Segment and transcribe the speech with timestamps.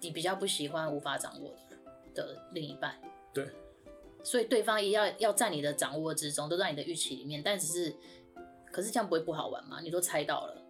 [0.00, 1.76] 你比较不喜欢无法掌握的
[2.14, 2.94] 的另一半。
[3.32, 3.46] 对，
[4.22, 7.94] 所以对方也要要在你的掌握之中，都在你的预期里面，但只是，
[8.72, 9.80] 可是这样不会不好玩吗？
[9.80, 10.62] 你都猜到了，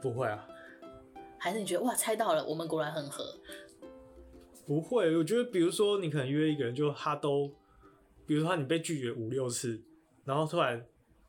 [0.00, 0.46] 不会啊？
[1.38, 3.38] 还是你觉得哇，猜到了，我们果然很合？
[4.66, 7.52] 不会，我觉得比如说你可能约一个人，就他都，
[8.26, 9.82] 比如说你被拒绝五六次，
[10.24, 10.84] 然后突然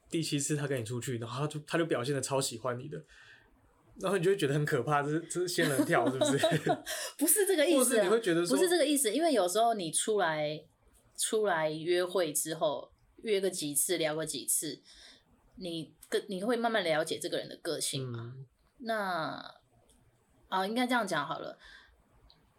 [0.09, 2.97] 第七次他跟你出去，然后他就他就表现的超喜欢你的。
[3.99, 6.37] 然后你就会觉得很可怕，这是这是仙人跳，是不是？
[7.17, 10.61] 不是这个意思，啊，你会觉得说不是这个意思，因为有时候你出来
[11.17, 12.91] 出来约会之后，
[13.23, 14.81] 约个几次，聊个几次，
[15.55, 18.33] 你跟你会慢慢了解这个人的个性嘛？
[18.35, 18.45] 嗯、
[18.79, 19.55] 那
[20.49, 21.57] 啊，应该这样讲好了。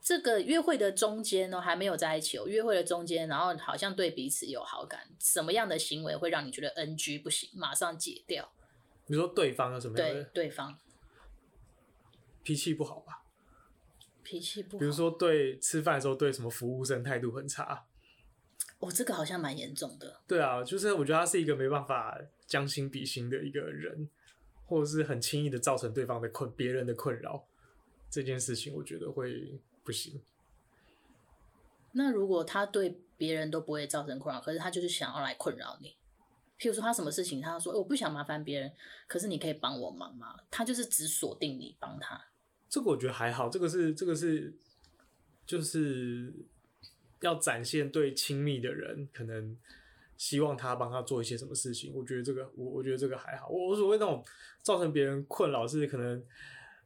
[0.01, 2.47] 这个约会的中间呢，还没有在一起哦。
[2.47, 8.49] 约会的中间，然后好像对彼此有好感，什么样的行为会让你觉得 NG 不行，马上解掉？
[9.09, 10.23] 你说对方有什么样的？
[10.23, 10.79] 对，对方。
[12.47, 13.25] 脾气不好吧？
[14.23, 17.85] 脾气不好，比如说对吃饭的时候对什么服务生态度很差。
[18.79, 20.21] 哦，这个好像蛮严重的。
[20.29, 22.17] 对啊，就是我觉得他是一个没办法
[22.47, 24.09] 将心比心的一个人，
[24.65, 27.49] 或者是很轻易的造成对方的困别人的困扰，
[28.09, 30.23] 这件事情我觉得会不行。
[31.91, 35.97] 那如果他对别人都不会造成困扰，可是他就是想要来困扰你。
[36.61, 38.73] 譬如说他什么事情，他说我不想麻烦别人，
[39.09, 40.37] 可是你可以帮我忙吗？
[40.49, 42.23] 他就是只锁定你帮他。
[42.69, 44.53] 这个我觉得还好，这个是这个是，
[45.47, 46.33] 就是
[47.21, 49.57] 要展现对亲密的人，可能
[50.17, 51.93] 希望他帮他做一些什么事情。
[51.95, 53.49] 我觉得这个，我我觉得这个还好。
[53.49, 54.25] 我我所谓那种
[54.63, 56.23] 造成别人困扰是可能，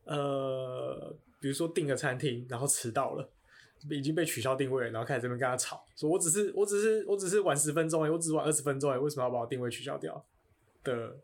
[0.05, 3.29] 呃，比如说订个餐厅，然后迟到了，
[3.89, 10.25] 已经被取消定位，然后开始这边跟他吵，说我只是我只是我只是晚十分钟哎，我只是晚二十分钟哎，为什么要把我定位取消掉
[10.85, 11.17] 的？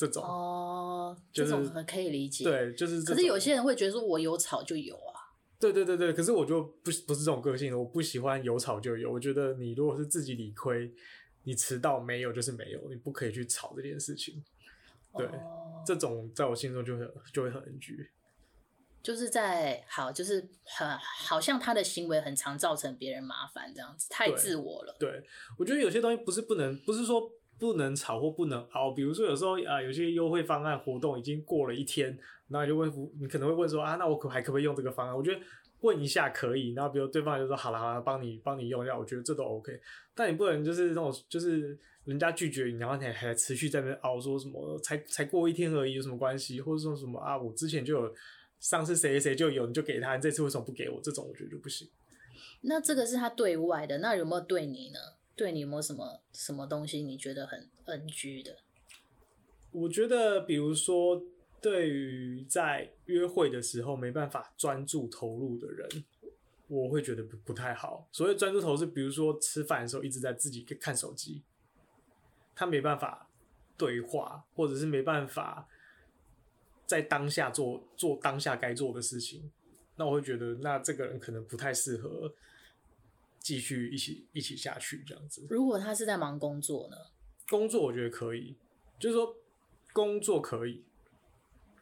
[0.00, 2.42] 这种哦，就是、这种很可以理解。
[2.42, 3.02] 对，就是。
[3.02, 5.36] 可是有些人会觉得说，我有吵就有啊。
[5.58, 9.12] 对对对对，可是我就不不是这种个性，我不喜欢有吵就有。
[9.12, 10.90] 我觉得你如果是自己理亏，
[11.42, 14.42] 你迟到没有就是没有，你不可以去吵这件事情。
[15.14, 18.08] 对，哦、这种在我心中就很就会很 NG。
[19.02, 24.96] 就是在好，就是很好像他的行为很常造成别人麻烦这样子，太自我了。
[24.98, 25.24] 对，对，
[25.58, 27.30] 我觉得有些东西不是不能，不是说。
[27.60, 32.08] 不能吵或不能熬，比如说有时候啊、有些优惠方案活动已经过了一天，
[32.48, 32.90] 然后你就问，
[33.20, 35.14] 你可能会问说啊，那我可还可不可以用这个方案？
[35.14, 35.40] 我觉得
[35.82, 39.78] 问一下可以，然后比如对方就说好了好了，帮你帮你用一下，我觉得这都 OK。
[40.14, 46.60] 但你不能就是那种就是人家拒绝你，然后你还，还持续在那边熬，说什么才才过一天而已，有什么关系？
[46.60, 48.14] 或者说什么啊，我之前就有
[48.58, 50.98] 上次谁谁就有，你就给他，你这次为什么不给我？
[51.02, 51.88] 这种我觉得就不行。
[52.62, 54.98] 那这个是他对外的，那有没有对你呢？
[55.40, 58.58] 对你有没有什么什么东西你觉得很 NG 的？
[59.72, 61.18] 我觉得，比如说，
[61.62, 65.88] 对于在约会的时候没办法专注投入的人，
[66.68, 68.06] 我会觉得不不太好。
[68.12, 71.42] 所谓专注投入是，比如说吃饭的时候一直在自己看手机，
[72.54, 73.26] 他没办法
[73.78, 75.66] 对话，或者是没办法
[76.84, 79.50] 在当下做做当下该做的事情，
[79.96, 82.30] 那我会觉得，那这个人可能不太适合。
[83.40, 85.46] 继续一起一起下去这样子。
[85.48, 86.96] 如果他是在忙工作呢？
[87.48, 88.54] 工作我觉得可以，
[88.98, 89.34] 就是说
[89.92, 90.84] 工作可以，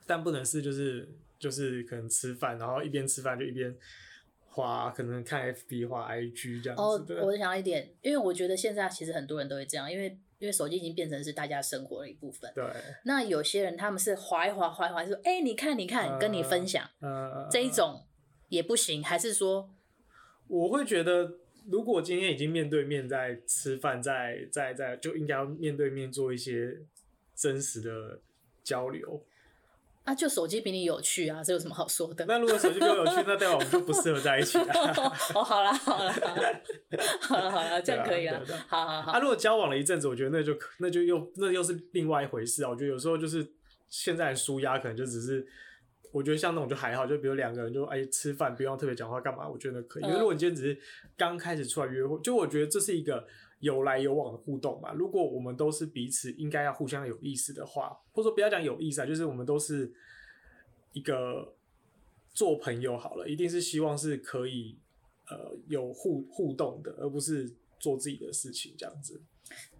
[0.06, 1.06] 但不能是就是
[1.38, 3.76] 就是可能吃饭，然后一边吃饭就一边
[4.46, 7.14] 滑，可能看 FB 滑 IG 这样子。
[7.14, 12.50] 哦，我想到一点，因为我觉得现在其实很多人都会这样，因为因为手机已经变成是大家生活的一部分。
[12.54, 12.64] 对。
[13.04, 18.06] 那有些人他们是滑一滑滑一滑，说哎、欸，你看你看，跟你分享，呃、这一种
[18.48, 19.68] 也不行，还是说
[20.46, 21.40] 我会觉得。
[21.70, 26.78] 如果今天已经面对面在吃饭，在在在，就应该要面对面做一些
[27.34, 28.18] 真实的
[28.64, 29.22] 交流。
[30.04, 32.24] 啊，就手机比你有趣啊，这有什么好说的？
[32.26, 34.64] 那如果手机比我有趣，那代表我们就不适合在一起了。
[35.34, 36.62] 哦，好了好了好了，
[37.20, 38.42] 好了好了，这样可以了。
[38.66, 39.12] 好好好。
[39.12, 42.70] 啊，如果交往了一阵子，我觉得那就那就又那又是另外一回事啊。
[42.70, 43.46] 我觉得有时候就是
[43.90, 45.46] 现在舒压，可能就只是。
[46.12, 50.04] 我觉得像那种就还好，就比如两个人就哎吃饭不用特别讲话干嘛，我觉得可以。
[50.04, 50.80] 因为如果你今天只是
[51.16, 53.26] 刚开始出来约会，就我觉得这是一个
[53.60, 54.92] 有来有往的互动嘛。
[54.92, 59.92] 如果我们都是彼此应该要互相有意思的话，或者说不要讲有意思啊，就是我们都是
[60.92, 61.54] 一个
[62.32, 64.78] 做朋友好了，一定是希望是可以
[65.28, 69.20] 呃有互互动的，而不是做自己的事情这样子。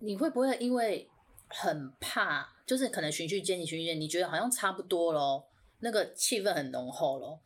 [0.00, 1.08] 你会不会因为
[1.48, 5.47] 很怕，就是可能循序渐进，循序渐进，你觉得好像差不多咯？
[5.80, 7.40] 那个气氛很浓厚咯，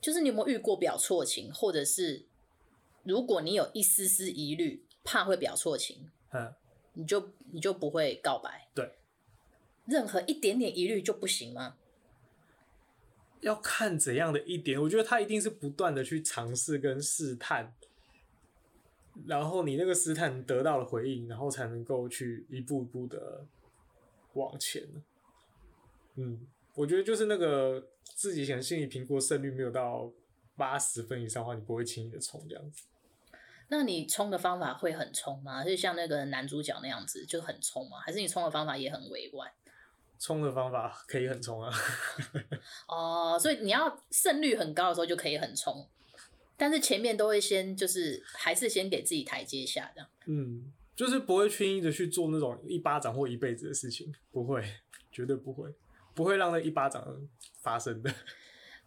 [0.00, 2.24] 就是你有没有遇过表错情，或者是
[3.04, 6.54] 如果你有一丝丝疑虑，怕会表错情，嗯，
[6.94, 8.68] 你就你就不会告白？
[8.74, 8.92] 对，
[9.86, 11.76] 任何一点点疑虑就不行吗？
[13.40, 17.74] 要看怎样的一点，我觉得他一定是不断的去尝试跟试探，
[19.26, 23.44] 然后你那个试探得到了回应，然后才能够去一步一步的
[24.34, 24.82] 往前。
[26.14, 30.10] 嗯，我觉得就是那个自己想心理评估胜率没有到
[30.56, 32.84] 八十分以上的话，你不会轻易的冲这样子。
[33.68, 35.64] 那你冲的方法会很冲吗？
[35.64, 37.98] 就像那个男主角那样子就很冲吗？
[38.00, 39.50] 还是你冲的方法也很委婉？
[40.18, 41.72] 冲的方法可以很冲啊！
[42.86, 45.84] 哦，所以你要胜率很高的时候就可以很冲，
[46.56, 50.08] 但是前面都会先就是还是先给自己台阶下这样。
[50.26, 54.62] 嗯，就是不会轻易的去做那种一巴掌或一辈子的事情，不会，
[55.10, 55.74] 绝对不会，
[56.14, 57.06] 不会让那一巴掌
[57.60, 58.12] 发生的。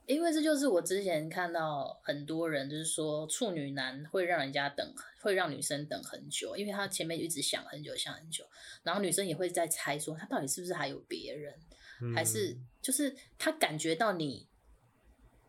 [0.06, 8.45] 因为这就是我之前看到很多人就是说处女男会让人家等，会让女生等很久，因为他前面一直想很久，想很久，
[8.83, 11.56] 然后女生也会在猜说他到底是不是还有别人，
[12.01, 14.48] 嗯、还是就是他感觉到你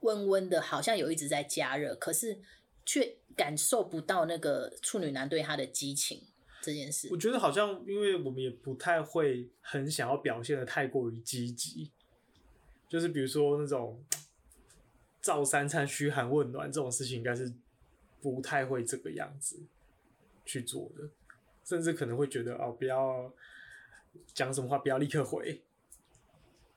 [0.00, 2.40] 温温的，好像有一直在加热，可是
[2.86, 6.22] 却感受不到那个处女男对他的激情
[6.66, 7.08] 这件事。
[7.10, 11.92] 我觉得好像因为我们也不太会很想要表现的太过于积极，
[12.88, 14.04] 就是比如说那种。
[15.22, 17.52] 照三餐嘘寒问暖这种事情，应该是
[18.22, 19.60] 不太会这个样子
[20.44, 21.10] 去做的，
[21.64, 23.34] 甚至可能会觉得哦，不要
[24.32, 25.64] 讲什么话，不要立刻回。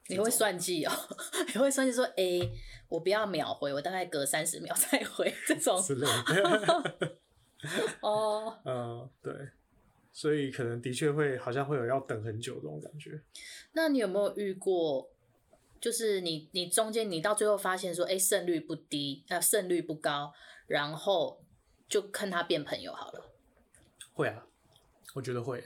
[0.08, 0.92] 你会算计哦，
[1.54, 2.52] 你会算计说，哎、欸，
[2.88, 7.18] 我不要秒回，我大概隔三十秒 再回这种之类的。
[8.02, 9.32] 哦，嗯，对，
[10.12, 13.22] 所以可能的确会好像会有要等很久这种感觉。
[13.74, 15.10] 那你有没有遇过？
[15.82, 20.34] 就是你，你中间你到最后发现说，哎、欸，胜率不低，呃，胜率不高，
[20.68, 21.42] 然后
[21.88, 23.32] 就看他变朋友好了。
[24.12, 24.46] 会啊，
[25.14, 25.64] 我觉得会，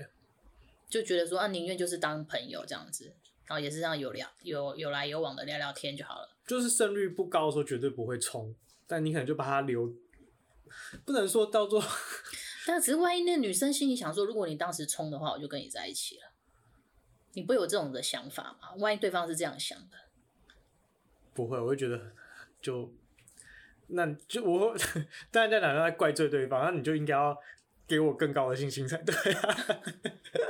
[0.88, 3.06] 就觉得说啊，宁愿就是当朋友这样子，
[3.48, 6.30] 然后也是这样有聊有有来有往的聊聊天就好了。
[6.46, 8.54] 就是胜率不高的时候绝对不会冲，
[8.86, 9.92] 但你可能就把他留，
[11.04, 11.84] 不能说到做。
[12.66, 16.32] 但只是万一那女生心里想说，如果你当时冲的话，我就跟你在一起了。
[17.36, 18.76] 你不会有这种的想法吗？
[18.78, 19.98] 万一对方是这样想的，
[21.34, 22.14] 不会，我会觉得
[22.62, 22.94] 就
[23.88, 24.76] 那就我
[25.32, 27.36] 当然在哪在怪罪对方，那你就应该要
[27.88, 29.58] 给我更高的信心才对啊！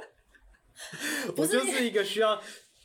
[1.37, 2.41] 我就是一个需要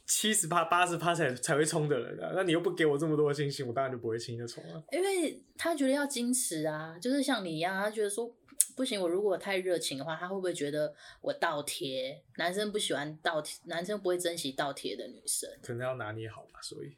[0.06, 4.80] 七十趴、八十趴才才会冲的人啊，那你又不给我这么多的信心，我当然就不会轻易的冲了。
[4.92, 8.32] 因为他觉得要矜持啊，就是像你一样，他觉得说。
[8.78, 12.22] 不行，我如果太热情的话，他会不会觉得我倒贴？
[12.36, 15.50] 男生不喜欢倒贴，男生不会珍惜倒贴的女生。
[15.60, 16.96] 可能要拿捏好吧，所以，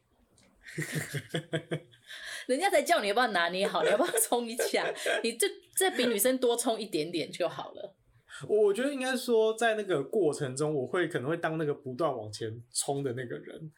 [2.46, 4.92] 人家才叫你要不要拿捏好，你要不要 冲一下？
[5.22, 7.94] 你这这比女生多冲一点点就好了。
[8.46, 13.72] 我觉得应该说，在那个过程中，我会可能会当那个不断往前冲的那个人，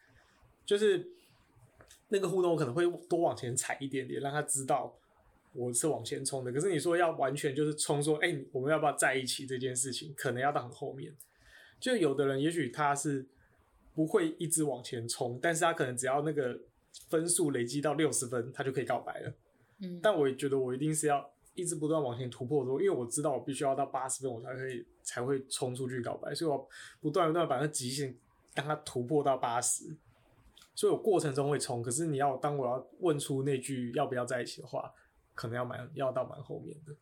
[0.65, 1.07] 就是
[2.09, 4.93] 那个互动，我可能会多往前踩一点点，让他知道。
[5.53, 11.13] 我是往前冲的，可是你说要完全就是冲说，哎、欸，我们要不要在一起这件事情，可能要到很后面。
[11.79, 13.25] 就有的人也许他是
[13.93, 16.59] 不会一直往前冲，但是他可能只要那个
[17.07, 19.33] 分数累积到六十分，他就可以告白了。
[19.79, 26.67] 嗯，但我也觉得我一定是要一直不断往前突破的，因为我知道我必须要到八十分，我才可以才会冲出去告白，所以我
[26.99, 28.15] 不断不断把那极限
[28.55, 29.95] 让它突破到八十。
[30.73, 34.91] 所以我过程中会冲，可是你要当我要问出那句要不要在一起的话。
[35.33, 36.95] 可能要蛮要到蛮后面的，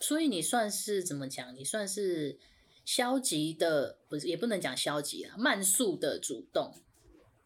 [0.00, 1.54] 所以你算是怎么讲？
[1.54, 2.38] 你算是
[2.84, 6.74] 消极的，不是也不能讲消极啊，慢速的主动。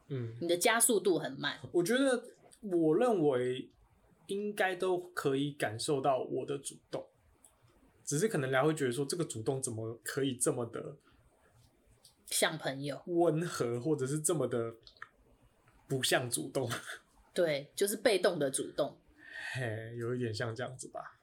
[0.08, 1.60] 嗯，你的加速度很慢。
[1.72, 2.24] 我觉得，
[2.62, 3.68] 我认为
[4.26, 7.06] 应该都可以感受到我的主动，
[8.04, 10.96] 只是可能人家会觉得说，这个主动怎么可以这么的
[12.26, 14.74] 像朋友温和，或者是这么的
[15.86, 16.70] 不像主动？
[17.34, 18.96] 对，就是被动的主动。
[19.52, 21.18] 嘿，有一点像这样子吧。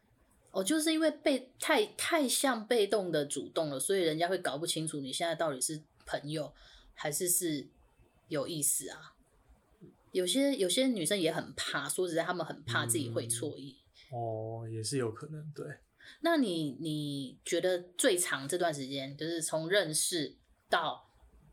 [0.51, 6.53] 哦，就是因为被太太像被动的主动了，所以人家会搞不清楚你现在到底是朋友
[6.93, 7.67] 还是是
[8.27, 9.15] 有意思啊。
[10.11, 13.77] 有些有些女生也很怕，说实在，她们很怕自己会错意。
[14.11, 14.17] 嗯。
[14.17, 15.65] 哦，也是有可能，对。
[16.21, 20.37] 那你你觉得最长这段时间，就是从认识
[20.69, 21.09] 到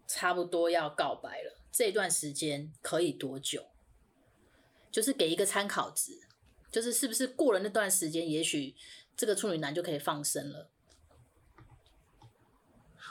[0.07, 3.67] 差不多要告白了，这段时间可以多久？
[4.93, 6.12] 就是给一个参考值。
[6.73, 8.75] 就是是不是过了那段时间，也许
[9.14, 10.69] 这个处女男就可以放生了？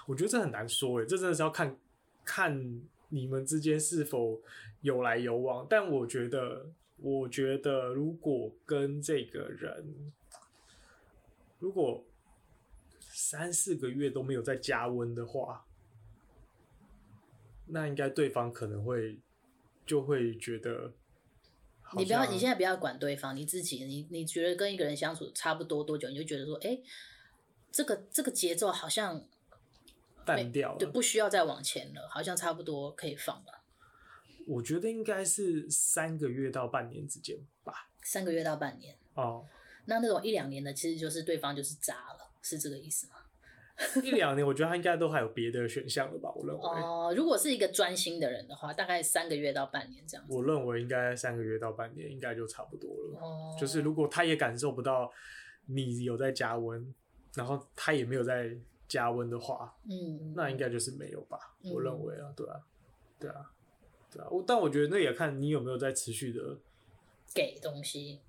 [0.08, 1.78] 我觉得这很难说诶，这真的是要看
[2.26, 4.42] 看你们之间是否
[4.82, 5.66] 有来有往。
[5.70, 10.12] 但我觉得，我觉得如果跟这个人，
[11.60, 12.04] 如果
[13.00, 15.66] 三四个月都没有再加温的话，
[17.68, 19.20] 那应该对方可能会。
[19.84, 20.94] 就会觉得，
[21.98, 26.80] 你不要，你现在不要管对方，你自己，你你觉得跟一个人相处差不多多久，你就觉得说，哎，
[27.72, 29.24] 这个这个节奏好像
[30.26, 33.62] 淡掉了，对，不需要再往前了，好像差不多可以放了。
[34.48, 37.90] 我觉得应该是三个月到半年之间吧。
[38.04, 39.46] 三个月到半年哦，
[39.86, 43.16] 那那种一两年的，其实就是对方就是渣了，是这个意思吗？
[44.04, 46.32] 一两年，我觉得他应该都还有别的选项了吧？
[46.36, 50.34] 我认为哦，如果是一个专心的人的话，大概三个月到半年这样子。
[50.34, 53.20] 我认为应该三个月到半年，应该就差不多了。
[53.20, 55.12] 哦，就是如果他也感受不到
[55.66, 56.94] 你有在加温，
[57.36, 58.56] 然后他也没有在
[58.88, 61.38] 加温的话，嗯，那应该就是没有吧？
[61.64, 62.62] 嗯，我认为啊，对啊，
[63.20, 63.52] 对啊，
[64.12, 64.28] 对啊。
[64.30, 66.58] 我但我觉得那也看你有没有在持续的
[67.34, 68.20] 给东西。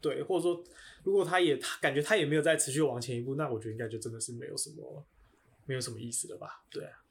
[0.00, 0.64] 对，或者说，
[1.02, 5.04] 如果他也他感觉他也没有再持续往前一步，那我觉得应该就真的是没有什么，
[5.66, 6.62] 没有什么意思了吧？
[6.70, 7.02] 对啊。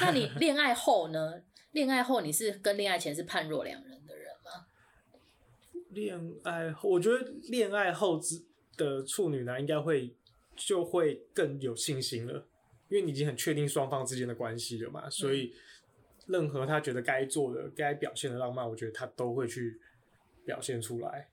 [0.00, 1.42] 那你恋爱后呢？
[1.72, 4.66] 恋爱后你是跟恋爱前是判若两人的人吗？
[5.90, 7.18] 恋爱后，我觉得
[7.50, 8.42] 恋爱后之
[8.76, 10.16] 的处女男应该会
[10.56, 12.46] 就会更有信心了，
[12.88, 15.54] 因为你已经很确定双方之间的关系了嘛，所以
[16.26, 19.78] 任何他觉得该做的、该表现的浪漫，我觉得他都会去
[20.44, 21.28] 表现出来。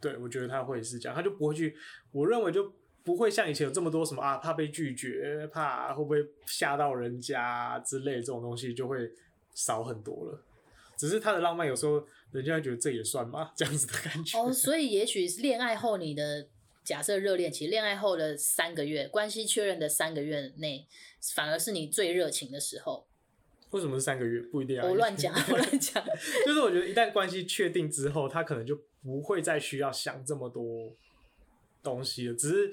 [0.00, 1.76] 对，我觉得他会是这样，他就不会去。
[2.12, 9.10] 我认为就不会像以前有这么多什么啊，怕被拒绝，怕会不会吓到人家之类这种东西就会
[9.54, 10.42] 少很多了。
[10.96, 13.52] 只是他的浪漫有时候人家会觉得这也算吗？
[13.56, 14.38] 这样子的感觉。
[14.38, 16.46] 哦， 所以也许是恋爱后你的
[16.84, 20.86] 假设热恋期，恋爱后的三个月，关系确认的三个月内，
[21.34, 23.06] 反而是你最热情的时候。
[23.70, 24.40] 为什么是三个月？
[24.50, 24.84] 不一定啊。
[24.88, 26.04] 我乱讲，我乱讲。
[26.44, 30.92] 就是我觉得一旦关系确定之后，他可能就不会再需要想这么多
[31.82, 32.34] 东西了。
[32.34, 32.72] 只是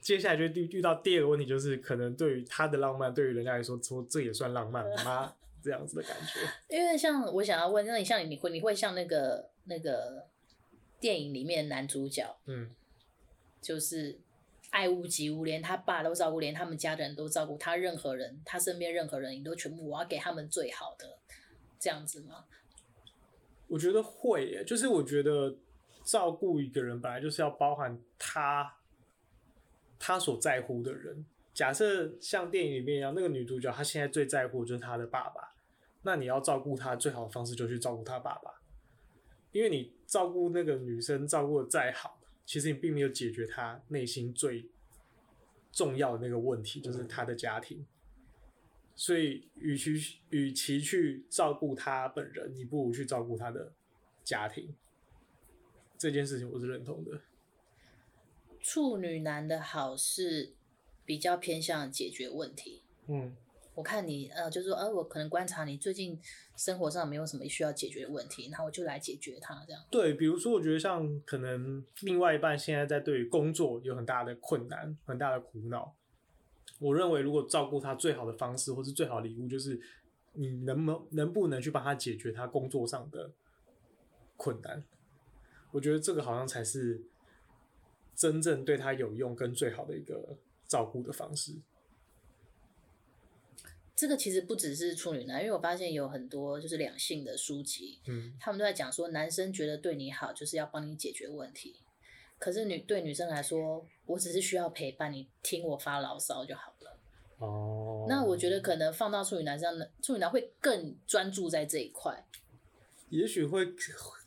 [0.00, 5.34] 接下来就遇遇到第二个问题，就是可能对于他的浪漫，对于人家来说，说这也算浪漫吗？
[5.62, 6.40] 这样子的感觉。
[6.76, 10.28] 因为像我想要问，那你像你会你会像那个那个
[11.00, 12.70] 电影里面的男主角，嗯，
[13.60, 14.20] 就是。
[14.70, 17.76] 爱屋及乌，连他爸都照顾，连他们家的人都照顾他。
[17.76, 21.18] 任何人，他身边任何人，你都全部我要给他们最好的，
[21.78, 22.44] 这样子吗？
[23.68, 25.56] 我觉得会耶，就是我觉得
[26.04, 28.76] 照顾一个人本来就是要包含他
[29.98, 31.24] 他所在乎的人。
[31.52, 35.54] 假设像电影里面一样，那个女主角她现在最在乎就是她的爸爸，
[36.02, 38.60] 那你要照顾她最好的方式就去照顾她爸爸，
[39.52, 42.20] 因为你照顾那个女生照顾得再好。
[42.44, 44.68] 其实你并没有解决她内心最
[45.72, 47.84] 重要的那个问题，就是她的家庭。
[48.96, 49.92] 所以，与其
[50.30, 53.72] 与其去照顾他本人，你不如去照顾他的
[54.24, 54.74] 家庭。
[55.98, 57.20] 这件事情我是认同的。
[58.60, 60.54] 处女男的好是
[61.04, 62.82] 比较偏向解决问题。
[63.06, 63.36] 嗯。
[63.74, 66.18] 我看你呃，就是说呃，我可能观察你最近
[66.56, 69.84] 生活上没有什么需要解决的问题，然后我就来解决它，这样。
[69.90, 75.94] 对，比如说，我觉得像可能另外一半现在在对于工作有很大的困难、很大的苦恼，
[76.78, 79.80] 我认为如果照顾他最好的方式或是最好的礼物，就是
[80.32, 83.32] 你能不能能不能去帮他解决他工作上的
[84.36, 84.84] 困难？
[85.72, 87.02] 我觉得这个好像才是
[88.14, 91.54] 真正对他有用跟最好的一个照顾的方式。
[93.94, 101.76] 这个其实不只是处女男，因为我发现有很多就是两性的书籍，嗯，他们都在讲说，男生觉得对你好就是要帮你解决问题，
[102.38, 106.98] 可是女对女生来说，我只是需要陪伴你，听我发牢骚就好了。
[107.38, 112.26] 哦，那我觉得可能放到处女男上，处女男会更专注在这一块，
[113.10, 113.66] 也许会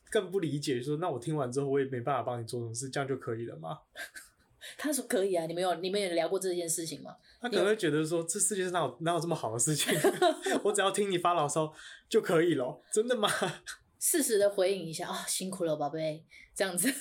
[0.10, 3.80] 更不理解说，那我听完之后我也没办法帮你做什么事，这样就可以了吗？
[4.78, 7.16] 他说可以啊，你们有你们有聊过这件事情吗？
[7.42, 9.94] 他可能会觉得说，这世界上哪有哪有这么好的事情？
[10.64, 11.74] 我只要听你发牢骚
[12.10, 13.30] 就可以了，真的吗？
[14.00, 16.24] 适时的回应一下啊、哦，辛苦了，宝贝，
[16.54, 16.94] 这样子。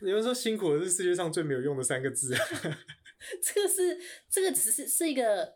[0.00, 2.34] 你们说辛苦的是世界上最没有用的三个字。
[3.42, 5.54] 这个是这个只是是一个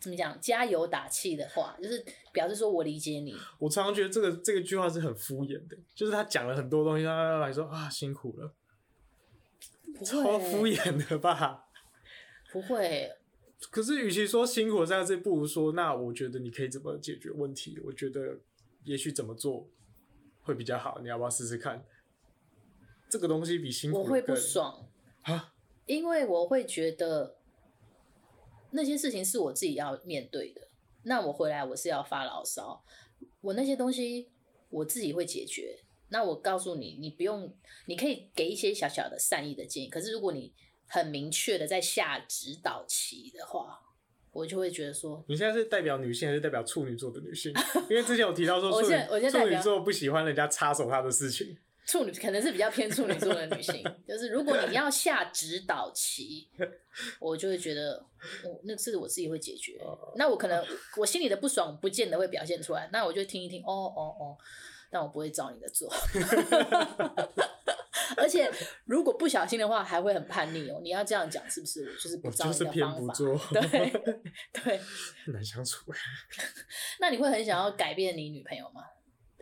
[0.00, 0.38] 怎么讲？
[0.40, 3.34] 加油打气的话，就是表示说我理解你。
[3.58, 8.54] 我常常觉得这个这个句话是很敷衍的，就是他讲了很多东西，他来说啊辛苦了，
[10.04, 11.64] 超敷衍的吧？
[12.52, 13.12] 不会。
[13.70, 17.80] 可是，与其说辛苦这样子，不如说，那我觉得你可以怎么解决问题？
[17.84, 18.38] 我觉得
[18.84, 19.68] 也许怎么做
[20.42, 21.84] 会比较好，你要不要试试看？
[23.08, 24.88] 这个东西比辛苦我会不爽
[25.22, 25.54] 啊，
[25.86, 27.36] 因为我会觉得
[28.70, 30.68] 那些事情是我自己要面对的。
[31.04, 32.84] 那我回来我是要发牢骚，
[33.40, 34.28] 我那些东西
[34.68, 35.78] 我自己会解决。
[36.08, 37.52] 那我告诉你，你不用，
[37.86, 39.88] 你可以给一些小小的善意的建议。
[39.88, 40.52] 可是如果你
[40.88, 43.80] 很明确的在下指导期的话，
[44.32, 47.52] 我就会觉得说，你现在是代表女性还是代表处女座的女性？
[47.88, 51.56] 因为之前有提到说 处女，我现在我现在处女座不喜欢人家插手她的事情。
[51.86, 56.50] 处女可能是比较偏处女座的女性，就是如果你要下指导棋，
[57.20, 57.92] 我就会觉得，
[58.44, 59.80] 哦，那是我自己会解决。
[60.16, 60.66] 那我可能
[60.96, 64.36] 我心里的不爽不见得会表现出来，那我就听一听，哦哦哦，
[64.90, 65.88] 但我不会照你的做。
[68.16, 68.50] 而且
[68.84, 70.80] 如果不小心的话，还会很叛逆哦。
[70.82, 71.94] 你要这样讲是不是？
[71.94, 73.14] 就是不照你的方法。
[73.52, 73.90] 对
[74.52, 74.80] 对。
[75.26, 75.92] 难相处。
[76.98, 78.82] 那你会很想要改变你女朋友吗？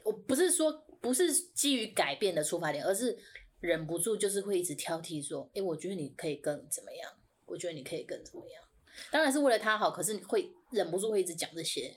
[0.05, 0.85] 我不是说。
[1.05, 3.15] 不是基于改变的出发点，而是
[3.61, 7.13] 忍不住就是会一直挑剔说：“哎、欸，我觉得你可以更怎么样？
[7.45, 8.65] 我觉得你可以更怎么样？”
[9.13, 11.95] 当然是为了他好，可是你会忍不住会一直讲这些。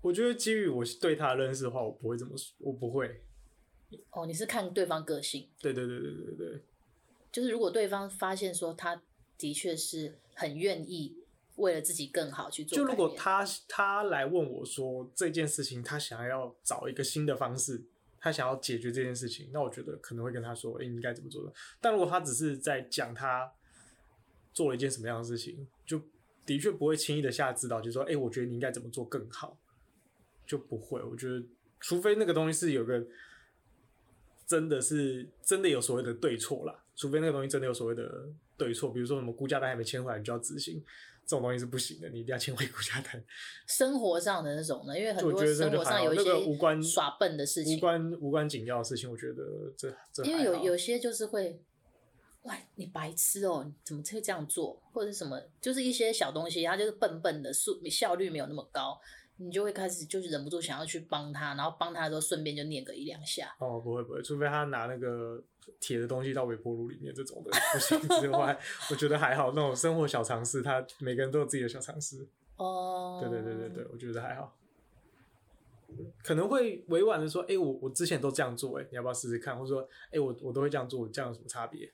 [0.00, 3.22] 我觉得基于我对他的认识的话，我不会这么说，我不会。
[4.10, 5.48] 哦，你是看对方个性？
[5.60, 6.62] 对对对对对对。
[7.30, 9.00] 就是如果对方发现说他
[9.36, 11.16] 的确是很愿意
[11.54, 17.84] 为了自己更好去做，就如果他他来问我说这件事情，他想要找一个新的方式。
[18.20, 23.52] 他想要解决这件事情，那我觉得可能会跟他说：“哎、你应该怎么做的？”但如果他只是在讲他
[24.52, 26.02] 做了一件什么样的事情，就
[26.44, 29.58] 的确不会轻易的下指导，就说：“哎、我觉得你应该怎么做更好。”
[30.46, 31.02] 就不会。
[31.02, 31.44] 我觉得，
[31.78, 33.06] 除非那个东西是有个
[34.46, 40.84] 真的是真的有所谓的对错啦，除非那个东西真的有所谓的对错，比如说什么估价单还没签回来，你就要执行。
[41.24, 43.22] 这种东西是不行的，你一定要签回估价单。
[43.66, 49.44] 生活上的那种呢，因为很多生活上有一些无关耍笨的事情，无关无关紧要的事情，我觉得
[49.76, 51.60] 这这因为有有些就是会，
[52.44, 58.98] 哇，你白痴哦，你怎么会这样做，或者是什么，就是一些小东西，它就是笨笨的，速效率没有那么高。
[59.38, 63.54] 你就会开始就是忍不住想要去帮他，然后帮他的时候顺便就念个一两下。
[63.58, 65.42] 哦，不会不会，除非他拿那个
[65.80, 68.58] 铁的东西到微波炉里面这种的不行之外，
[68.90, 69.52] 我觉得还好。
[69.52, 72.26] 那种生活小常识，他每个人都有自己的小常识。
[72.56, 74.56] 哦，对对对对对，我觉得还好。
[76.22, 79.56] 可能会委婉的说，哎、欸，我我之前都这样做，哎，你要不要试试看？
[79.56, 81.90] 或者说，哎、欸，我我都会这样做，这样有什么差别？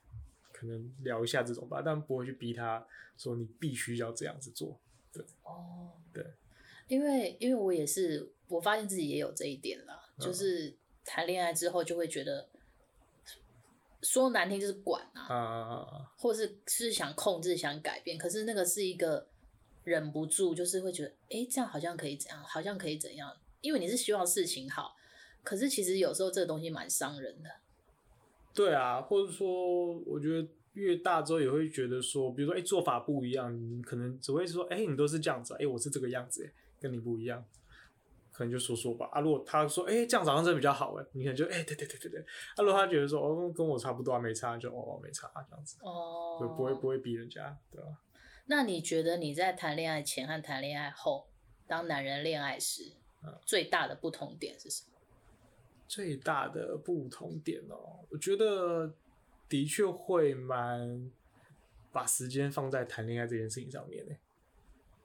[0.51, 2.85] 可能聊一下这种吧，但不会去逼他
[3.19, 4.81] 说你必须要这样子做。
[5.13, 6.25] 对，哦，对。
[6.89, 12.49] 因为，因为我也是，我发现自己也有这一点啦，嗯、就是谈恋爱之后就会觉得，
[14.03, 19.27] 说难听就是管啊，啊、或是是想控制、想改变，可是那个是一个
[19.85, 24.95] 忍不住，就是会觉得，哎，这样好像可以怎样，好像可以怎样，因为你是希望事情好，
[25.43, 27.51] 可是其实有时候这个东西蛮伤人的。
[28.55, 36.49] 对啊，或者说，我觉得越大之后也会觉得说，比如说，哎，做法不一样，你可能只会说，哎，你都是这样子，哎，我是这个样子，
[36.85, 37.43] 跟你不一样，
[38.31, 39.09] 可能就说说吧。
[39.11, 42.21] 啊，如果他说，哎、欸，这样早上真的比较好，哎，你可能就，哎、欸，对对对对对。
[42.21, 45.79] 啊，如果他觉得说，哦，跟我差不多啊，没差，就哦，没差这样子。
[45.81, 46.37] 哦。
[46.39, 47.87] 就不会不会逼人家，对吧？
[48.45, 51.27] 那你觉得你在谈恋爱前和谈恋爱后，
[51.67, 52.93] 当男人恋爱时，
[53.23, 54.99] 嗯、最大的不同点是什么？
[55.89, 58.93] 最大的不同点哦，我觉得
[59.49, 61.11] 的确会蛮
[61.91, 64.15] 把时间放在谈恋爱这件事情上面呢，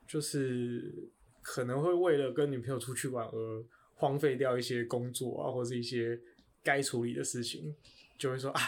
[0.06, 1.10] 就是。
[1.52, 6.18] 可能会为了跟女朋友出去玩而荒废掉一些工作啊，或是一些
[6.64, 7.76] 该处理的事情，
[8.20, 8.62] 就会说啊，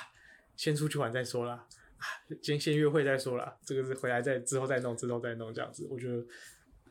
[0.57, 1.67] 先出去玩再说啦，
[1.97, 2.05] 啊，
[2.41, 5.87] 先先约会再说啦，这个是回来再之后再弄，之后再弄这样子。
[5.91, 6.25] 我觉得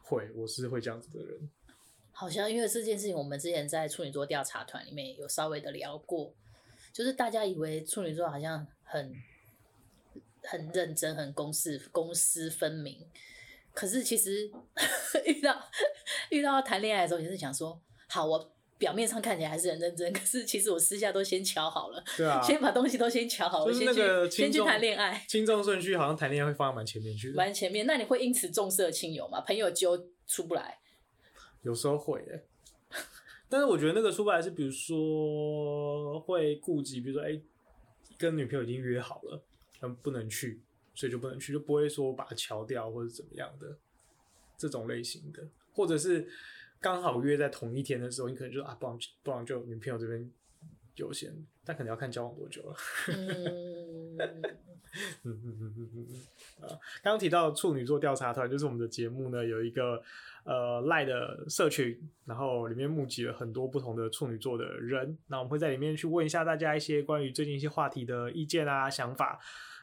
[0.00, 1.50] 会，我是会这样子的人。
[2.12, 6.32] 好像因为这件事情，我们之前在处女座调查团里面有稍微的聊过，
[6.92, 9.12] 就是大家以为处女座好像很
[10.44, 13.04] 很认真，很公私公私分明。
[13.72, 14.50] 可是其实
[15.24, 15.56] 遇到
[16.30, 25.24] 遇到谈恋爱的时候，也是想说，好，我表面上看起来还是很认真， 可是其实我私下都先瞧好了，对啊，先把东西都先瞧好了，先去先去谈恋爱。
[25.28, 27.86] 轻重顺序好像谈恋爱会放在蛮前面去的，蛮前面。
[27.86, 29.40] 那你会因此重色轻友吗？
[29.42, 30.78] 朋友揪出不来？
[31.62, 32.44] 有时候会诶，
[33.48, 37.42] 但是我觉得那个出不来是，比如说会顾及，比如说哎、欸，
[38.16, 39.42] 跟女朋友已经约好了，
[39.78, 40.62] 但不能去。
[41.00, 43.74] 所以就不能去，就不会说把它敲掉或者怎么样的
[44.58, 46.28] 这种类型的，或者是
[46.78, 50.30] 刚好约在同一天的时候，你可能就啊，不然不然就女朋友这边
[50.96, 51.34] 优先，
[51.64, 52.76] 但可能要看交往多久了。
[53.08, 54.18] 嗯
[55.22, 60.02] 嗯嗯嗯嗯嗯啊，刚提到处女座调查团，就是我们的节目呢有一个
[60.44, 69.40] 呃赖的社群，然后里面募集了很多不同的处女座的人，那我们会在里面去问一下大家一些关于最近一些话题的意见啊想法。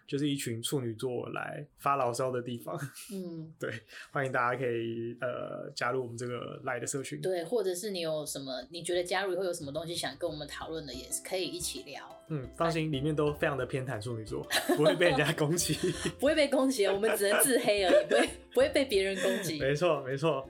[0.07, 2.79] 就是一群处女座来发牢骚的地方。
[3.13, 3.69] 嗯，对，
[4.11, 7.21] 欢迎大家可以呃加入我们这个赖的社群。
[7.21, 12.01] 对，或者是你有什么你觉得加入以后有什么东西想跟我们讨论的，也是可以一起聊。
[12.29, 15.75] 嗯，放心，里面都非常的偏袒处女座，不会被人家攻击，
[16.19, 19.59] 不会被攻击，我们只能自黑而已，不会不会被别人攻击。
[19.59, 20.47] 没错，没错。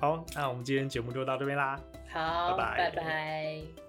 [0.00, 1.80] 好，那我们今天节目就到这边啦。
[2.08, 2.90] 好，拜拜。
[2.90, 3.83] 拜拜。